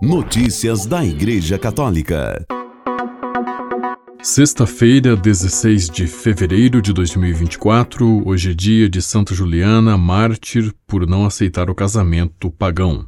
[0.00, 2.46] Notícias da Igreja Católica.
[4.22, 11.26] Sexta-feira, 16 de fevereiro de 2024, hoje é dia de Santa Juliana, mártir por não
[11.26, 13.04] aceitar o casamento pagão.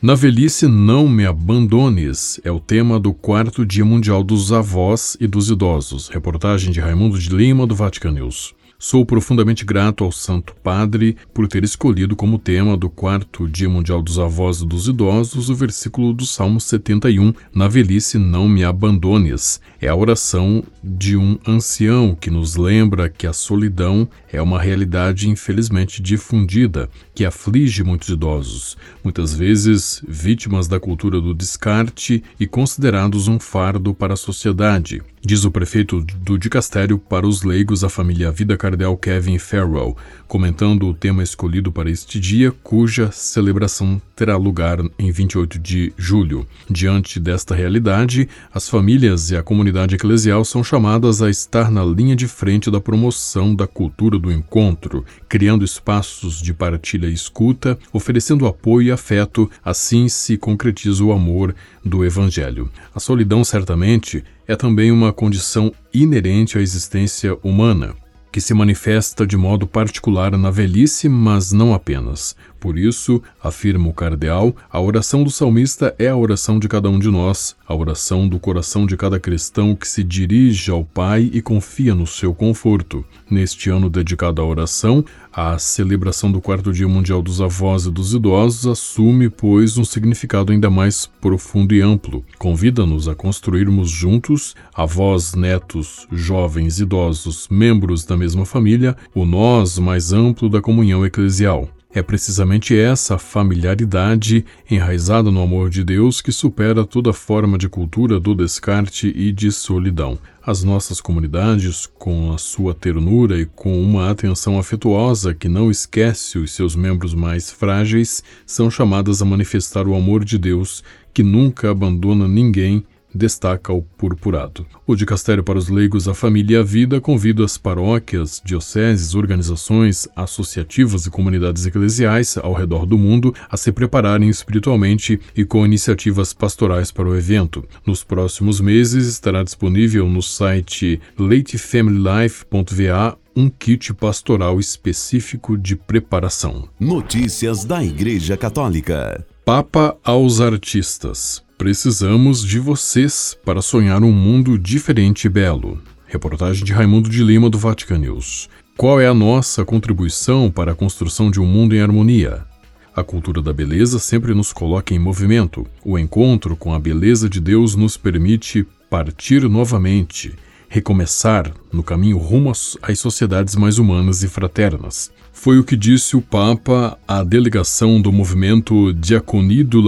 [0.00, 5.26] Na velhice não me abandones é o tema do quarto Dia Mundial dos Avós e
[5.26, 6.08] dos Idosos.
[6.08, 8.54] Reportagem de Raimundo de Lima, do Vatican News.
[8.80, 14.00] Sou profundamente grato ao Santo Padre por ter escolhido como tema do quarto Dia Mundial
[14.00, 19.60] dos Avós e dos Idosos o versículo do Salmo 71, Na velhice não me abandones.
[19.80, 25.28] É a oração de um ancião que nos lembra que a solidão é uma realidade
[25.28, 33.26] infelizmente difundida, que aflige muitos idosos, muitas vezes vítimas da cultura do descarte e considerados
[33.26, 35.02] um fardo para a sociedade.
[35.20, 39.96] Diz o prefeito do dicastério para os leigos a família Vida Cardeal Kevin Farrell,
[40.28, 46.46] comentando o tema escolhido para este dia, cuja celebração terá lugar em 28 de julho.
[46.70, 52.14] Diante desta realidade, as famílias e a comunidade eclesial são chamadas a estar na linha
[52.14, 58.46] de frente da promoção da cultura do encontro, criando espaços de partilha e escuta, oferecendo
[58.46, 62.70] apoio e afeto, assim se concretiza o amor do Evangelho.
[62.94, 67.94] A solidão, certamente, é também uma condição inerente à existência humana
[68.30, 72.36] que se manifesta de modo particular na velhice, mas não apenas.
[72.60, 76.98] Por isso, afirma o cardeal, a oração do salmista é a oração de cada um
[76.98, 81.40] de nós, a oração do coração de cada cristão que se dirige ao Pai e
[81.40, 83.04] confia no seu conforto.
[83.30, 88.14] Neste ano dedicado à oração, a celebração do quarto Dia Mundial dos Avós e dos
[88.14, 92.24] Idosos assume, pois, um significado ainda mais profundo e amplo.
[92.38, 100.12] Convida-nos a construirmos juntos, avós, netos, jovens, idosos, membros da mesma família, o nós mais
[100.12, 101.68] amplo da comunhão eclesial.
[101.98, 108.20] É precisamente essa familiaridade enraizada no amor de Deus que supera toda forma de cultura
[108.20, 110.16] do descarte e de solidão.
[110.40, 116.38] As nossas comunidades, com a sua ternura e com uma atenção afetuosa que não esquece
[116.38, 121.68] os seus membros mais frágeis, são chamadas a manifestar o amor de Deus que nunca
[121.68, 122.84] abandona ninguém
[123.14, 124.66] destaca o purpurado.
[124.86, 130.08] O Dicastério para os Leigos, a Família e a Vida convida as paróquias, dioceses, organizações
[130.14, 136.32] associativas e comunidades eclesiais ao redor do mundo a se prepararem espiritualmente e com iniciativas
[136.32, 137.64] pastorais para o evento.
[137.86, 146.68] Nos próximos meses estará disponível no site latefamilylife.va um kit pastoral específico de preparação.
[146.80, 149.24] Notícias da Igreja Católica.
[149.44, 151.46] Papa aos artistas.
[151.58, 155.82] Precisamos de vocês para sonhar um mundo diferente e belo.
[156.06, 158.48] Reportagem de Raimundo de Lima do Vatican News.
[158.76, 162.46] Qual é a nossa contribuição para a construção de um mundo em harmonia?
[162.94, 165.66] A cultura da beleza sempre nos coloca em movimento.
[165.84, 170.36] O encontro com a beleza de Deus nos permite partir novamente,
[170.68, 175.10] recomeçar no caminho rumo às sociedades mais humanas e fraternas.
[175.32, 179.80] Foi o que disse o Papa à delegação do movimento Diaconie du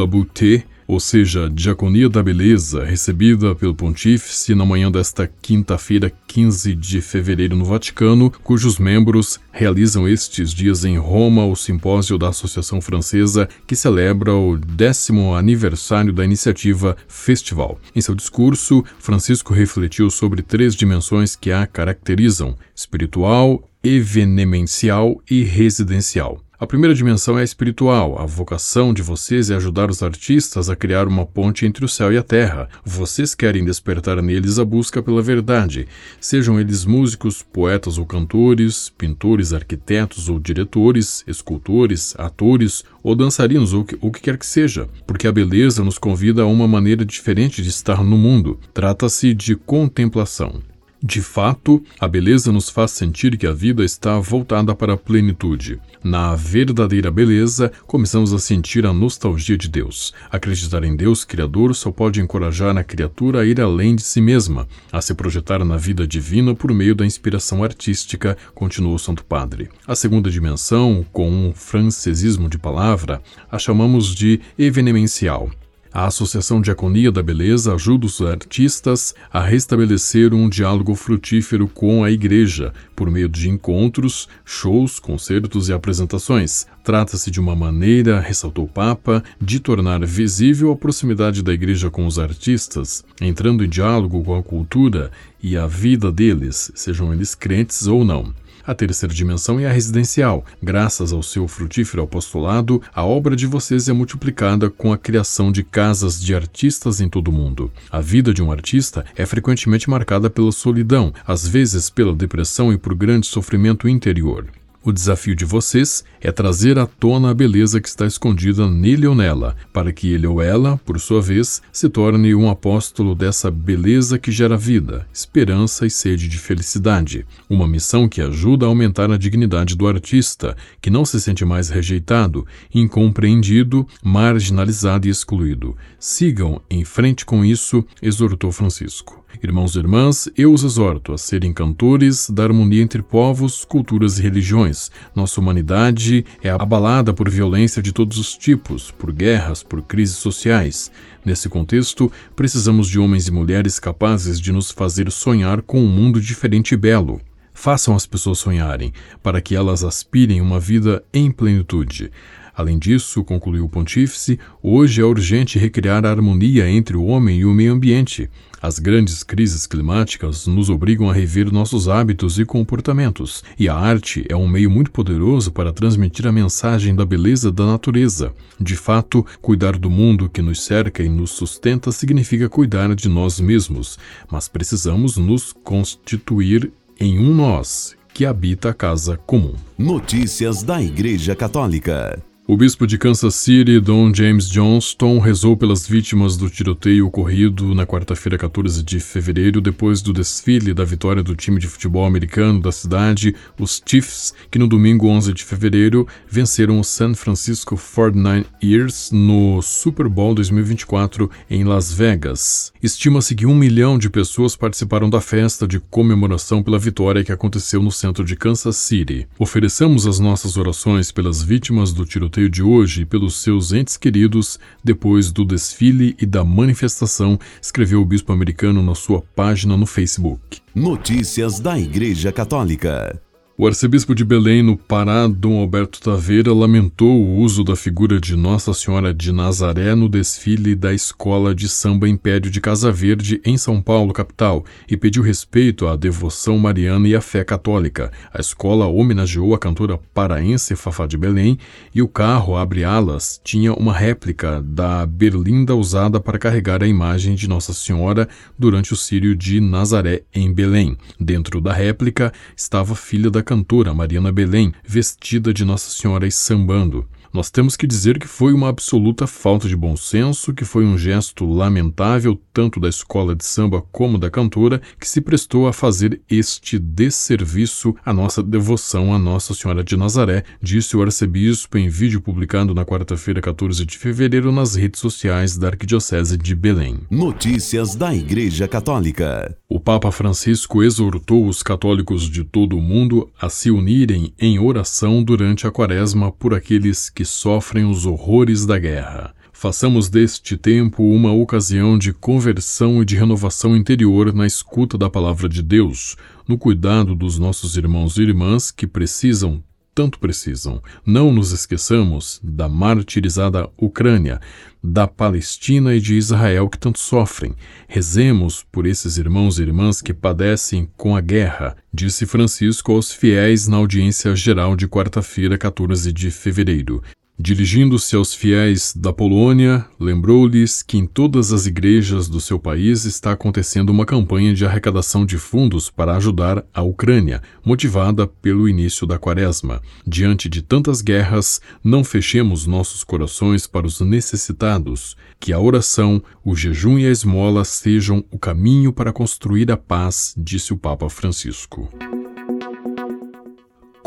[0.91, 7.55] ou seja, Diaconia da Beleza, recebida pelo Pontífice na manhã desta quinta-feira, 15 de fevereiro,
[7.55, 13.77] no Vaticano, cujos membros realizam estes dias em Roma o simpósio da Associação Francesa que
[13.77, 17.79] celebra o décimo aniversário da iniciativa Festival.
[17.95, 26.41] Em seu discurso, Francisco refletiu sobre três dimensões que a caracterizam: espiritual, evenemencial e residencial.
[26.61, 28.21] A primeira dimensão é a espiritual.
[28.21, 32.13] A vocação de vocês é ajudar os artistas a criar uma ponte entre o céu
[32.13, 32.69] e a terra.
[32.85, 35.89] Vocês querem despertar neles a busca pela verdade,
[36.21, 43.87] sejam eles músicos, poetas ou cantores, pintores, arquitetos ou diretores, escultores, atores ou dançarinos ou
[44.03, 47.71] o que quer que seja, porque a beleza nos convida a uma maneira diferente de
[47.71, 48.61] estar no mundo.
[48.75, 50.61] Trata-se de contemplação.
[51.03, 55.81] De fato, a beleza nos faz sentir que a vida está voltada para a plenitude.
[56.05, 60.13] Na verdadeira beleza, começamos a sentir a nostalgia de Deus.
[60.31, 64.69] Acreditar em Deus Criador só pode encorajar a criatura a ir além de si mesma,
[64.93, 69.71] a se projetar na vida divina por meio da inspiração artística, continuou o Santo Padre.
[69.87, 75.51] A segunda dimensão, com um francesismo de palavra, a chamamos de evenemencial.
[75.93, 82.11] A Associação Diaconia da Beleza ajuda os artistas a restabelecer um diálogo frutífero com a
[82.13, 86.65] Igreja, por meio de encontros, shows, concertos e apresentações.
[86.85, 92.07] Trata-se de uma maneira, ressaltou o Papa, de tornar visível a proximidade da Igreja com
[92.07, 95.11] os artistas, entrando em diálogo com a cultura
[95.43, 98.33] e a vida deles, sejam eles crentes ou não.
[98.67, 100.45] A terceira dimensão é a residencial.
[100.63, 105.63] Graças ao seu frutífero apostolado, a obra de vocês é multiplicada com a criação de
[105.63, 107.73] casas de artistas em todo o mundo.
[107.91, 112.79] A vida de um artista é frequentemente marcada pela solidão, às vezes pela depressão e
[112.79, 114.47] por grande sofrimento interior.
[114.83, 119.15] O desafio de vocês é trazer à tona a beleza que está escondida nele ou
[119.15, 124.19] nela, para que ele ou ela, por sua vez, se torne um apóstolo dessa beleza
[124.19, 127.27] que gera vida, esperança e sede de felicidade.
[127.49, 131.69] Uma missão que ajuda a aumentar a dignidade do artista, que não se sente mais
[131.69, 135.77] rejeitado, incompreendido, marginalizado e excluído.
[135.99, 139.20] Sigam em frente com isso, exortou Francisco.
[139.43, 144.23] Irmãos e irmãs, eu os exorto a serem cantores da harmonia entre povos, culturas e
[144.23, 144.91] religiões.
[145.15, 150.91] Nossa humanidade é abalada por violência de todos os tipos, por guerras, por crises sociais.
[151.25, 156.21] Nesse contexto, precisamos de homens e mulheres capazes de nos fazer sonhar com um mundo
[156.21, 157.21] diferente e belo.
[157.53, 158.93] Façam as pessoas sonharem,
[159.23, 162.11] para que elas aspirem uma vida em plenitude.
[162.55, 167.45] Além disso, concluiu o pontífice, hoje é urgente recriar a harmonia entre o homem e
[167.45, 168.29] o meio ambiente.
[168.63, 174.27] As grandes crises climáticas nos obrigam a rever nossos hábitos e comportamentos, e a arte
[174.29, 178.35] é um meio muito poderoso para transmitir a mensagem da beleza da natureza.
[178.61, 183.41] De fato, cuidar do mundo que nos cerca e nos sustenta significa cuidar de nós
[183.41, 183.99] mesmos,
[184.31, 189.55] mas precisamos nos constituir em um nós que habita a casa comum.
[189.79, 192.30] Notícias da Igreja Católica.
[192.51, 197.87] O bispo de Kansas City, Don James Johnston, rezou pelas vítimas do tiroteio ocorrido na
[197.87, 202.73] quarta-feira, 14 de fevereiro, depois do desfile da vitória do time de futebol americano da
[202.73, 209.63] cidade, os Chiefs, que no domingo 11 de fevereiro venceram o San Francisco 49ers no
[209.63, 212.73] Super Bowl 2024 em Las Vegas.
[212.83, 217.81] Estima-se que um milhão de pessoas participaram da festa de comemoração pela vitória que aconteceu
[217.81, 219.29] no centro de Kansas City.
[219.39, 224.59] Ofereçamos as nossas orações pelas vítimas do tiroteio sorteio de hoje pelos seus entes queridos
[224.83, 230.61] depois do desfile e da manifestação, escreveu o bispo americano na sua página no Facebook.
[230.75, 233.21] Notícias da Igreja Católica.
[233.61, 238.35] O arcebispo de Belém, no Pará, Dom Alberto Taveira, lamentou o uso da figura de
[238.35, 243.59] Nossa Senhora de Nazaré no desfile da Escola de Samba Império de Casa Verde, em
[243.59, 248.11] São Paulo, capital, e pediu respeito à devoção mariana e à fé católica.
[248.33, 251.59] A escola homenageou a cantora paraense Fafá de Belém
[251.95, 257.35] e o carro Abre Alas tinha uma réplica da berlinda usada para carregar a imagem
[257.35, 258.27] de Nossa Senhora
[258.59, 260.97] durante o Sírio de Nazaré, em Belém.
[261.21, 266.31] Dentro da réplica estava a filha da cantora Mariana Belém, vestida de Nossa Senhora e
[266.31, 267.05] sambando.
[267.33, 270.99] Nós temos que dizer que foi uma absoluta falta de bom senso, que foi um
[270.99, 276.21] gesto lamentável tanto da escola de samba como da cantora, que se prestou a fazer
[276.29, 282.21] este desserviço à nossa devoção a Nossa Senhora de Nazaré, disse o arcebispo em vídeo
[282.21, 286.99] publicado na quarta-feira, 14 de fevereiro, nas redes sociais da Arquidiocese de Belém.
[287.09, 289.57] Notícias da Igreja Católica.
[289.69, 295.23] O Papa Francisco exortou os católicos de todo o mundo a se unirem em oração
[295.23, 299.35] durante a quaresma por aqueles que sofrem os horrores da guerra.
[299.53, 305.49] Façamos deste tempo uma ocasião de conversão e de renovação interior na escuta da palavra
[305.49, 306.17] de Deus,
[306.49, 309.63] no cuidado dos nossos irmãos e irmãs que precisam
[309.95, 310.83] tanto precisam.
[311.05, 314.41] Não nos esqueçamos da martirizada Ucrânia,
[314.83, 317.55] da Palestina e de Israel que tanto sofrem.
[317.87, 323.69] Rezemos por esses irmãos e irmãs que padecem com a guerra, disse Francisco aos fiéis
[323.69, 327.03] na audiência geral de quarta-feira, 14 de fevereiro.
[327.43, 333.33] Dirigindo-se aos fiéis da Polônia, lembrou-lhes que em todas as igrejas do seu país está
[333.33, 339.19] acontecendo uma campanha de arrecadação de fundos para ajudar a Ucrânia, motivada pelo início da
[339.19, 339.81] quaresma.
[340.07, 345.17] Diante de tantas guerras, não fechemos nossos corações para os necessitados.
[345.41, 350.35] Que a oração, o jejum e a esmola sejam o caminho para construir a paz,
[350.37, 351.89] disse o Papa Francisco.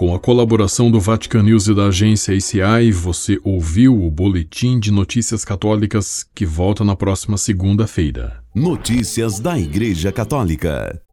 [0.03, 4.91] Com a colaboração do Vatican News e da agência ACI, você ouviu o Boletim de
[4.91, 8.43] Notícias Católicas que volta na próxima segunda-feira.
[8.53, 11.01] Notícias da Igreja Católica.